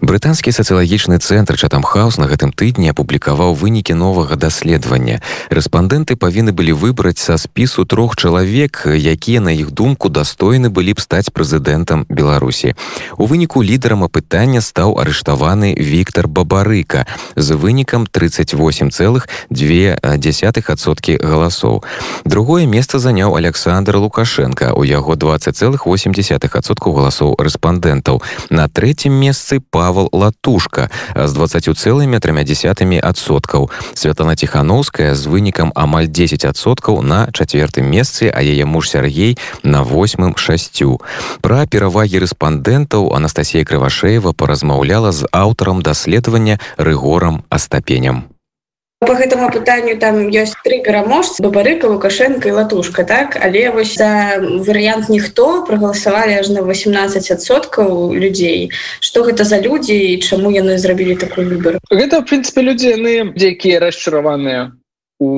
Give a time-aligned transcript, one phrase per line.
[0.00, 5.20] брытанскі сацыялагічны цэнтр чатамхаус на гэтым тыдні апублікаваў вынікі новага даследавання.
[5.52, 11.00] Рэспандэнты павінны былі выбраць са спісу трох чалавек якія на іх думку дастойны былі б
[11.00, 12.74] стаць прэзідэнтам беларусі.
[13.20, 17.06] У выніку лідарам апытання стаў арыштаваны Віктор бабарыка
[17.36, 21.84] з вынікам 38 цэлых две десятых-соткі галасоў.
[22.24, 24.72] Другое месца заняў александр лукашенко.
[24.72, 28.22] У яго 20 целых 8 десятых-сотку галасоў рэспандэнтаў.
[28.50, 29.60] На третьем месцы
[29.90, 30.86] павал латушка
[31.18, 37.90] з 20 цэлымі тремя десятымі адсоткаў святлана тихохановская з вынікам амаль 10 адсоткаў на чацвертым
[37.90, 39.34] месцы а яе муж Сергей
[39.66, 41.02] на восьмым шасцю
[41.42, 48.29] пра перавагі рэспандэнтаў Анастасія крывашеева паразмаўляла з аўтарам даследавання рыгорам астапеням
[49.00, 53.38] по гэтаму пытанню там ёсць три пераможцы бабарыка лукашенко і латушка так?
[53.40, 58.68] Але вось за варыянт ніхто прагаласавалі аж на 18соткаў людзей
[59.00, 61.80] что гэта за людзі і чаму яны зрабілі такой выбор?
[61.88, 64.76] Гэта в прынцыпе людзі яны якія расчараваныя
[65.20, 65.28] у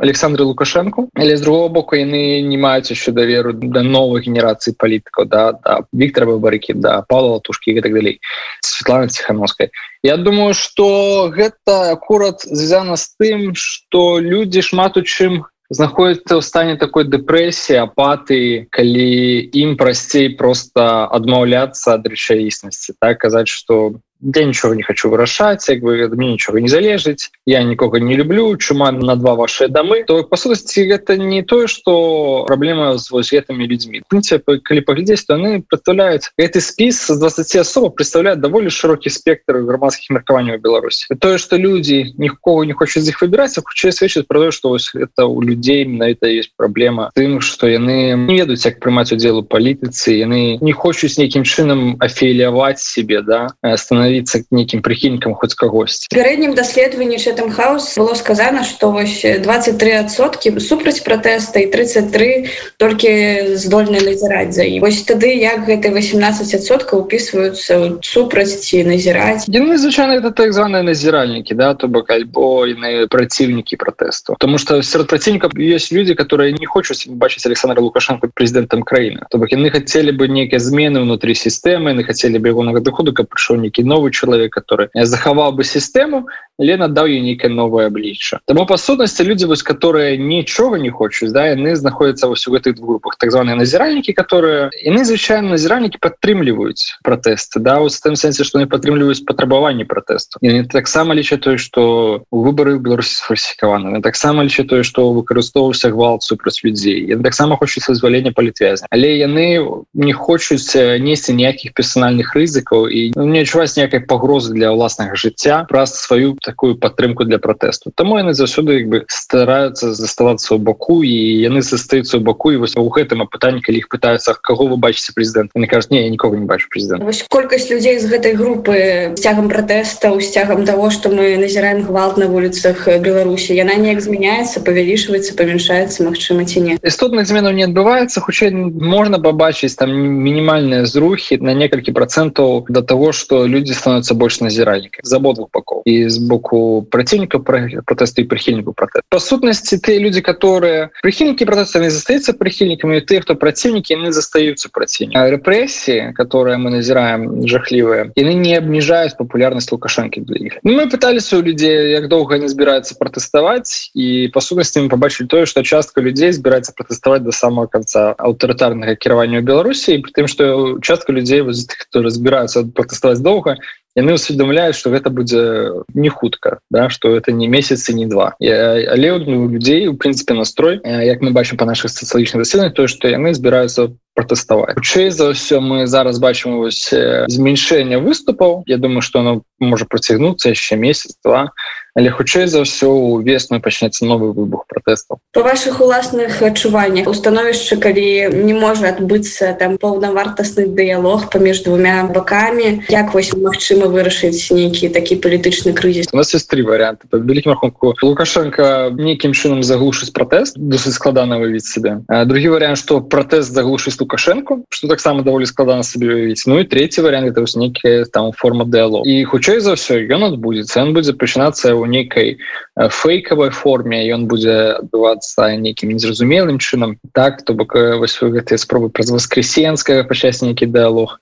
[0.00, 1.08] александры лукашенко.
[1.14, 5.84] Але з другого боку яны не маюць еще даверу да новых генерацыі палітыкаў да, да
[5.92, 8.20] Віктора бабарыкі да Павла тушки і так далей
[8.60, 9.70] Светлана ціхановскай
[10.02, 16.42] Я думаю что гэта акурат звязана з тым что людзі шмат у чым знаходзіцца ў
[16.44, 24.44] стане такой дэпрэсіі апаты калі ім прасцей просто адмаўляцца ад рэчаіснасці так казаць что я
[24.44, 28.92] нічога не хочу вырашаць як бы мне нічога не залежыць я нікога не люблю чума
[28.92, 34.80] на два ваши дамы то по сутасці гэта не тое что гэтымі людзьмі прынцыпе калі
[34.86, 40.62] паглядзець то яны представляюць гэты спіс з 20 асоб представляет даволі шырокі спектр грамадскіх меркаванняў
[40.62, 45.26] Беларусі тое что людзі нікого не хочуць іх выбіраць хутчэй сведчыць про то что это
[45.26, 50.14] у людзей на это есть праблема тым что яны не як прымаць удзел у палітыцы
[50.14, 56.54] яны не хочуць нейкім чынам афіліяваць себе да становіць становіцца нейкім прыхільнікам хоць кагось пярэднім
[56.54, 64.52] даследаванні чэтам хаус было сказано что вось 23сотки супраць пратэста і 33 толькі здольны назіраць
[64.52, 70.52] за ім вось тады як гэты 18сотка упісваюцца супраць ці назіраць яны звычайна это так
[70.52, 76.14] званыя назіральнікі да то бок альбо іны праціўнікі пратэсту потому что сярод праціўнікаў есть люди
[76.14, 81.00] которые не хочуць бачыць александра лукашенко прэзідэнтам краіны то бок яны хацелі бы нейкія змены
[81.00, 85.52] внутри сістэмы на хацелі бы ягонага доходу каб прыйшоў нейкі новы новый чалавек который захаваў
[85.54, 86.26] бы сістэму
[86.58, 91.32] Лена даў ей нейкае новое аблічча Таму па сутнасці людзі вось которые нічога не хочуць
[91.32, 97.00] да яны знаходзяцца вось у гэтых групах так званыя назіральнікі которые яны звычайно назіральнікі падтрымліваюць
[97.02, 102.22] пратэсты да у тым сэнсе што не падтрымліваюць патрабаванні пратэсту яны таксама лічаць тое што
[102.28, 108.36] выборы беларусі сфальсікаваны таксама лічаць тое што выкарыстоўваўся гвалт супраць людзей яны таксама хочуць дазвалення
[108.36, 109.64] палітвязня але яны
[109.96, 115.64] не хочуць несці ніякіх персанальных рызыкаў і ну, не адчуваць ніякай пагрозы для ўласнага жыцця
[115.72, 121.02] праз сваю такую падтрымку для пратэсту Таму яны заўсёды як бы стараюцца заставацца ў баку
[121.02, 121.14] і
[121.46, 125.14] яны застаюцца ў баку і вось у гэтым апытанні калі іх пытаюцца каго вы бачыце
[125.14, 129.48] прэзідэнт не кажуць не я нікога не бачу прэзідэнт колькасць людзей з гэтай групы сцягам
[129.48, 136.04] пратэста сцягам того что мы назіраем гвалт на вуліцах Беларусі яна неяк змяняецца павялічваецца памяншаецца
[136.04, 141.92] Мачыма ці не істотных зменаў не адбываецца хутчэй можна пабачыць там мінімальныя зрухі на некалькі
[141.92, 147.38] процентаў до того что людзі становятся больш назіральнікай з абодвух бакоў і з боку праціўніка
[147.44, 153.20] пратэсту і прыхільніку пратэст па сутнасці тыя людзі которые прыхільнікі пратэста не застаюцца прыхільнікамі тыя
[153.24, 160.24] хто праціўнікі яны застаюцца праціўні рэпрэсіі которые мы назіраем жахлівыя яны не абніжаюць папулярнасць лукашэнкі
[160.24, 164.86] для іх ну, мы пыталіся у людзей як доўга не збіраюцца пратэставаць і па сутнасці
[164.86, 170.00] мы побачылі тое што частка людзей збіраецца пратэставаць до самого конца аўтарытарнага кіравання ў беларусі
[170.00, 173.58] пры тым што частка людзей хто разбіраюцца пратэставаць доўга
[173.96, 178.34] яны усведомляюць что гэта будзе не хутка да что это не месяцы не два.
[178.40, 180.80] Але у людзей у прынцыпе настрой.
[180.84, 185.60] Як мы бачым по наших сацыялагічных даследах то что яны збіраюцца пратэставаць хутчэй за ўсё
[185.60, 191.52] мы зараз бачым вось змяншэнне выступаў Я думаю что оно можа працягнуцца яшчэ месяц два
[191.94, 198.32] але хутчэй за ўсё увесну пачнецца новы выбух пратэстаў по ваших уласных адчуваннях установішча калі
[198.32, 205.20] не можа адбыцца там паўнавартасны дыялог паміж двумя бакамі як вось магчыма вырашыць нейкі такі
[205.20, 210.56] палітычны крызіс у нас есть три варианты по вялікім рахунку лукашенко нейкім чынам заглушыць пратэст
[210.56, 212.00] досыць складана вывіць себе.
[212.08, 217.02] Другі вариант что пратэст заглушыць лукашенко что таксама даволі складана сабе уявіць Ну і третий
[217.02, 221.70] вариант это нейкія там форма дыалог і хутчэй за ўсё ён адбудзецца он будзе пачынацца
[221.70, 222.42] ў нейкай
[222.76, 229.14] фейкавай форме ён будзе адбывацца нейкім незразумелым чынам так то бок вось гэтыя спробы праз
[229.14, 231.20] воскресенскага пачаць нейкі дыалог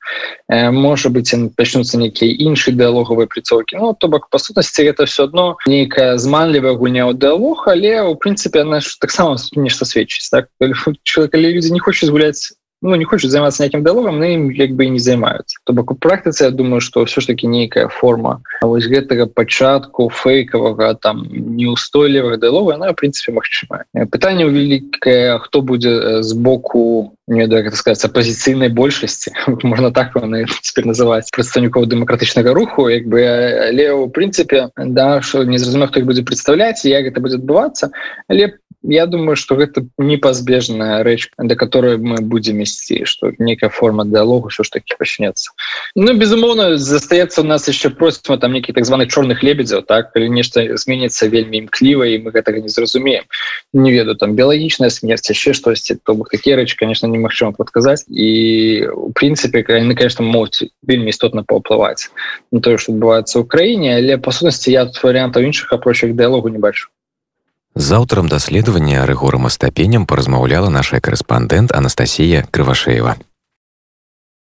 [0.49, 5.59] можа быть пачнуцца нейкія іншыя дыалогавыя прыцоўкі Ну то бок па сутнасці это все одно
[5.67, 10.49] нейкая зманлівая гульня ў дыалог але у прынцыпе наш таксама нешта сведчыць так?
[10.61, 14.89] Калі людзі не хочуць гуляць ну, не хочуць займацца нейкім дыалогам на ім як бы
[14.89, 18.43] і не займаюцца то бок у практыцы Я думаю что все ж таки нейкая форма
[18.63, 26.33] вось гэтага пачатку фейкавага там неустойлівага дыалога на прынцыпе магчымая пытанне вялікае хто будзе з
[26.33, 29.33] боку не да гэта сказать апозіцыйнай большасці
[29.63, 30.17] можна так
[30.63, 33.21] теперь называть прадстаўнікоў дэмакратычнага руху як бы
[33.69, 37.93] але у прынцыпе да что незразуме хто будзе прадстаўляць як гэта будзе адбывацца
[38.29, 44.05] але я думаю что гэта непазбежная рэч да которой мы будем ісці что некая форма
[44.05, 45.51] дыалогу все ж таки пачнется
[45.95, 50.11] ну безумоўно застаецца у нас еще просьма там некі так званых чорных лебедзяў так?
[50.17, 53.25] Или нешта зменится вельмі імкліва і мы гэтага не зразумеем.
[53.73, 58.87] Не ведаю там біялагічная смерць яшчэ штосьці то бок такія рэчы конечно немагчыма подказаць і
[58.95, 62.11] у прынцыпе яны конечно могуць вельмі істотна паўплываць
[62.53, 66.59] на тое что адбываецца ў краіне але па сутнасці я вариантаў іншых апрочых дыалогу не
[66.59, 66.89] бачу
[67.75, 73.17] З аўтарам даследавання рэгорам астапенем паразмаўляла наша корэспандэнт Анастасія Крывашеева.